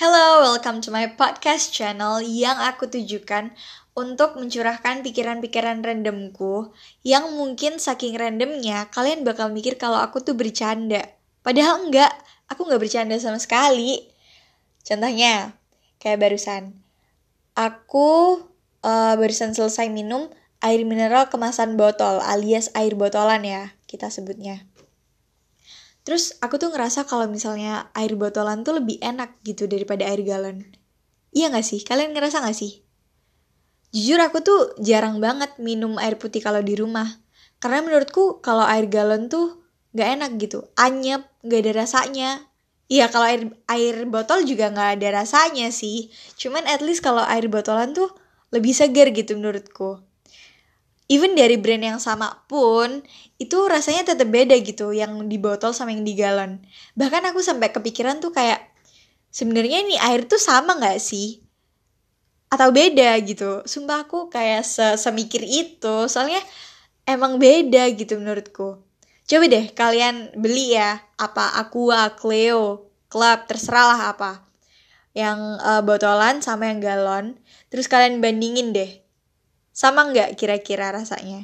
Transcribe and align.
Hello, 0.00 0.40
welcome 0.40 0.80
to 0.80 0.88
my 0.88 1.12
podcast 1.12 1.76
channel 1.76 2.24
yang 2.24 2.56
aku 2.56 2.88
tujukan 2.88 3.52
untuk 3.92 4.32
mencurahkan 4.40 5.04
pikiran-pikiran 5.04 5.84
randomku 5.84 6.72
yang 7.04 7.28
mungkin 7.36 7.76
saking 7.76 8.16
randomnya 8.16 8.88
kalian 8.88 9.28
bakal 9.28 9.52
mikir 9.52 9.76
kalau 9.76 10.00
aku 10.00 10.24
tuh 10.24 10.32
bercanda. 10.32 11.04
Padahal 11.44 11.84
enggak, 11.84 12.08
aku 12.48 12.64
nggak 12.64 12.80
bercanda 12.80 13.20
sama 13.20 13.36
sekali. 13.36 14.08
Contohnya, 14.88 15.52
kayak 16.00 16.16
barusan. 16.16 16.80
Aku 17.52 18.40
uh, 18.80 19.14
barusan 19.20 19.52
selesai 19.52 19.92
minum 19.92 20.32
air 20.64 20.80
mineral 20.88 21.28
kemasan 21.28 21.76
botol 21.76 22.24
alias 22.24 22.72
air 22.72 22.96
botolan 22.96 23.44
ya, 23.44 23.76
kita 23.84 24.08
sebutnya. 24.08 24.64
Terus 26.10 26.34
aku 26.42 26.58
tuh 26.58 26.74
ngerasa 26.74 27.06
kalau 27.06 27.30
misalnya 27.30 27.86
air 27.94 28.18
botolan 28.18 28.66
tuh 28.66 28.82
lebih 28.82 28.98
enak 28.98 29.38
gitu 29.46 29.70
daripada 29.70 30.10
air 30.10 30.26
galon. 30.26 30.66
Iya 31.30 31.54
gak 31.54 31.62
sih? 31.62 31.86
Kalian 31.86 32.18
ngerasa 32.18 32.42
gak 32.42 32.58
sih? 32.58 32.82
Jujur 33.94 34.18
aku 34.18 34.42
tuh 34.42 34.74
jarang 34.82 35.22
banget 35.22 35.54
minum 35.62 36.02
air 36.02 36.18
putih 36.18 36.42
kalau 36.42 36.66
di 36.66 36.74
rumah. 36.74 37.06
Karena 37.62 37.86
menurutku 37.86 38.42
kalau 38.42 38.66
air 38.66 38.90
galon 38.90 39.30
tuh 39.30 39.62
gak 39.94 40.18
enak 40.18 40.34
gitu. 40.42 40.66
Anyep, 40.74 41.30
gak 41.46 41.62
ada 41.62 41.86
rasanya. 41.86 42.42
Iya 42.90 43.06
kalau 43.06 43.30
air 43.30 43.54
air 43.70 44.02
botol 44.10 44.42
juga 44.42 44.66
gak 44.74 44.98
ada 44.98 45.22
rasanya 45.22 45.70
sih. 45.70 46.10
Cuman 46.34 46.66
at 46.66 46.82
least 46.82 47.06
kalau 47.06 47.22
air 47.22 47.46
botolan 47.46 47.94
tuh 47.94 48.10
lebih 48.50 48.74
segar 48.74 49.14
gitu 49.14 49.38
menurutku 49.38 50.09
even 51.10 51.34
dari 51.34 51.58
brand 51.58 51.82
yang 51.82 51.98
sama 51.98 52.46
pun 52.46 53.02
itu 53.42 53.58
rasanya 53.66 54.14
tetap 54.14 54.30
beda 54.30 54.54
gitu 54.62 54.94
yang 54.94 55.26
di 55.26 55.42
botol 55.42 55.74
sama 55.74 55.90
yang 55.90 56.06
di 56.06 56.14
galon. 56.14 56.62
Bahkan 56.94 57.34
aku 57.34 57.42
sampai 57.42 57.74
kepikiran 57.74 58.22
tuh 58.22 58.30
kayak 58.30 58.62
sebenarnya 59.34 59.82
ini 59.82 59.98
air 59.98 60.30
tuh 60.30 60.38
sama 60.38 60.78
nggak 60.78 61.02
sih? 61.02 61.42
Atau 62.46 62.70
beda 62.70 63.18
gitu? 63.26 63.66
Sumpah 63.66 64.06
aku 64.06 64.30
kayak 64.30 64.62
se 64.62 64.94
semikir 65.02 65.42
itu 65.42 66.06
soalnya 66.06 66.38
emang 67.10 67.42
beda 67.42 67.90
gitu 67.98 68.14
menurutku. 68.22 68.78
Coba 69.26 69.44
deh 69.50 69.66
kalian 69.74 70.34
beli 70.38 70.78
ya 70.78 71.02
apa 71.18 71.58
aqua 71.58 72.14
cleo 72.14 72.86
club 73.10 73.50
terserah 73.50 73.86
lah 73.98 74.00
apa. 74.14 74.32
Yang 75.10 75.38
uh, 75.58 75.82
botolan 75.82 76.38
sama 76.38 76.70
yang 76.70 76.78
galon. 76.78 77.34
Terus 77.66 77.90
kalian 77.90 78.22
bandingin 78.22 78.70
deh 78.70 79.09
sama 79.80 80.00
nggak 80.10 80.30
kira-kira 80.38 80.86
rasanya? 80.96 81.40